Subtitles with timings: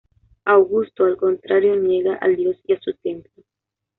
[0.45, 3.43] Augusto, al contrario, niega al dios y a su templo.